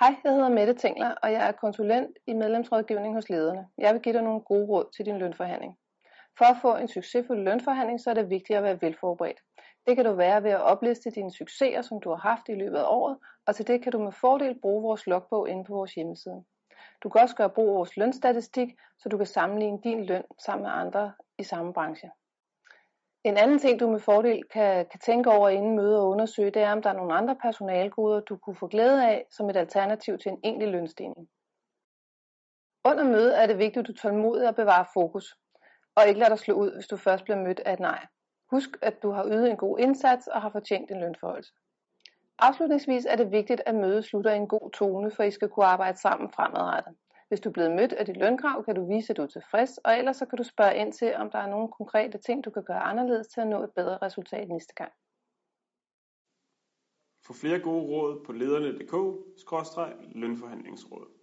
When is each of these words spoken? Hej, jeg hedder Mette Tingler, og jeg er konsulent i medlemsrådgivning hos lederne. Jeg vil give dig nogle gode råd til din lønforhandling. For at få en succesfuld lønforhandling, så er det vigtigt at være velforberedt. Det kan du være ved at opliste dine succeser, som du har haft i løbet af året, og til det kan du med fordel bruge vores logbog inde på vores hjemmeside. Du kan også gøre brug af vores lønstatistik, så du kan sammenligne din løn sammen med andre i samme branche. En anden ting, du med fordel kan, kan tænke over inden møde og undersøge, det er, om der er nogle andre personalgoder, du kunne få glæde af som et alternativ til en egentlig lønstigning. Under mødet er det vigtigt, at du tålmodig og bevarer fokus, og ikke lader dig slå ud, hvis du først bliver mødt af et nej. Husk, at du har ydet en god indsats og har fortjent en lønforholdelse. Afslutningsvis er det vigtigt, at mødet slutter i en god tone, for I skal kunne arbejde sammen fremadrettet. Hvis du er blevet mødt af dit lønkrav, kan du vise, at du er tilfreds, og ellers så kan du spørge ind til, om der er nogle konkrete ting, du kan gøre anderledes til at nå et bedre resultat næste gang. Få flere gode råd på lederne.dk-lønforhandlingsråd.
Hej, 0.00 0.14
jeg 0.24 0.32
hedder 0.32 0.48
Mette 0.48 0.74
Tingler, 0.74 1.14
og 1.22 1.32
jeg 1.32 1.48
er 1.48 1.52
konsulent 1.52 2.18
i 2.26 2.32
medlemsrådgivning 2.32 3.14
hos 3.14 3.28
lederne. 3.28 3.68
Jeg 3.78 3.94
vil 3.94 4.02
give 4.02 4.12
dig 4.12 4.22
nogle 4.22 4.40
gode 4.40 4.66
råd 4.66 4.84
til 4.96 5.06
din 5.06 5.18
lønforhandling. 5.18 5.78
For 6.38 6.44
at 6.44 6.56
få 6.62 6.76
en 6.76 6.88
succesfuld 6.88 7.44
lønforhandling, 7.44 8.00
så 8.00 8.10
er 8.10 8.14
det 8.14 8.30
vigtigt 8.30 8.56
at 8.56 8.62
være 8.62 8.82
velforberedt. 8.82 9.40
Det 9.86 9.96
kan 9.96 10.04
du 10.04 10.12
være 10.12 10.42
ved 10.42 10.50
at 10.50 10.60
opliste 10.60 11.10
dine 11.10 11.32
succeser, 11.32 11.82
som 11.82 12.00
du 12.00 12.08
har 12.10 12.16
haft 12.16 12.48
i 12.48 12.54
løbet 12.54 12.76
af 12.76 12.84
året, 12.86 13.18
og 13.46 13.54
til 13.54 13.66
det 13.66 13.82
kan 13.82 13.92
du 13.92 13.98
med 13.98 14.12
fordel 14.12 14.60
bruge 14.60 14.82
vores 14.82 15.06
logbog 15.06 15.48
inde 15.48 15.64
på 15.64 15.74
vores 15.74 15.94
hjemmeside. 15.94 16.44
Du 17.02 17.08
kan 17.08 17.20
også 17.20 17.36
gøre 17.36 17.50
brug 17.50 17.68
af 17.68 17.74
vores 17.74 17.96
lønstatistik, 17.96 18.68
så 18.98 19.08
du 19.08 19.16
kan 19.16 19.26
sammenligne 19.26 19.78
din 19.84 20.04
løn 20.04 20.24
sammen 20.44 20.62
med 20.62 20.70
andre 20.72 21.12
i 21.38 21.42
samme 21.42 21.72
branche. 21.72 22.10
En 23.24 23.36
anden 23.36 23.58
ting, 23.58 23.80
du 23.80 23.90
med 23.90 24.00
fordel 24.00 24.42
kan, 24.44 24.86
kan 24.86 25.00
tænke 25.00 25.30
over 25.30 25.48
inden 25.48 25.76
møde 25.76 26.00
og 26.00 26.08
undersøge, 26.08 26.50
det 26.50 26.62
er, 26.62 26.72
om 26.72 26.82
der 26.82 26.90
er 26.90 26.94
nogle 26.94 27.14
andre 27.14 27.36
personalgoder, 27.36 28.20
du 28.20 28.36
kunne 28.36 28.56
få 28.56 28.66
glæde 28.66 29.06
af 29.06 29.26
som 29.30 29.50
et 29.50 29.56
alternativ 29.56 30.18
til 30.18 30.32
en 30.32 30.40
egentlig 30.44 30.68
lønstigning. 30.68 31.28
Under 32.84 33.04
mødet 33.04 33.42
er 33.42 33.46
det 33.46 33.58
vigtigt, 33.58 33.78
at 33.78 33.86
du 33.86 33.92
tålmodig 33.92 34.48
og 34.48 34.54
bevarer 34.54 34.84
fokus, 34.94 35.36
og 35.94 36.06
ikke 36.08 36.20
lader 36.20 36.28
dig 36.28 36.38
slå 36.38 36.54
ud, 36.54 36.74
hvis 36.74 36.86
du 36.86 36.96
først 36.96 37.24
bliver 37.24 37.42
mødt 37.42 37.60
af 37.60 37.72
et 37.72 37.80
nej. 37.80 38.06
Husk, 38.50 38.70
at 38.82 39.02
du 39.02 39.10
har 39.10 39.24
ydet 39.26 39.50
en 39.50 39.56
god 39.56 39.78
indsats 39.78 40.26
og 40.26 40.42
har 40.42 40.50
fortjent 40.50 40.90
en 40.90 41.00
lønforholdelse. 41.00 41.52
Afslutningsvis 42.38 43.04
er 43.04 43.16
det 43.16 43.30
vigtigt, 43.30 43.62
at 43.66 43.74
mødet 43.74 44.04
slutter 44.04 44.32
i 44.32 44.36
en 44.36 44.48
god 44.48 44.70
tone, 44.70 45.10
for 45.10 45.22
I 45.22 45.30
skal 45.30 45.48
kunne 45.48 45.66
arbejde 45.66 45.98
sammen 45.98 46.30
fremadrettet. 46.30 46.94
Hvis 47.32 47.40
du 47.40 47.48
er 47.48 47.52
blevet 47.52 47.76
mødt 47.76 47.92
af 47.92 48.06
dit 48.06 48.16
lønkrav, 48.16 48.64
kan 48.64 48.74
du 48.74 48.86
vise, 48.94 49.10
at 49.10 49.16
du 49.16 49.22
er 49.22 49.26
tilfreds, 49.26 49.78
og 49.78 49.98
ellers 49.98 50.16
så 50.16 50.26
kan 50.26 50.38
du 50.38 50.44
spørge 50.44 50.76
ind 50.76 50.92
til, 50.92 51.14
om 51.14 51.30
der 51.30 51.38
er 51.38 51.46
nogle 51.46 51.68
konkrete 51.68 52.18
ting, 52.18 52.44
du 52.44 52.50
kan 52.50 52.64
gøre 52.64 52.80
anderledes 52.80 53.28
til 53.28 53.40
at 53.40 53.46
nå 53.46 53.62
et 53.62 53.70
bedre 53.76 53.98
resultat 54.02 54.48
næste 54.48 54.74
gang. 54.74 54.92
Få 57.26 57.32
flere 57.32 57.60
gode 57.60 57.82
råd 57.82 58.24
på 58.24 58.32
lederne.dk-lønforhandlingsråd. 58.32 61.21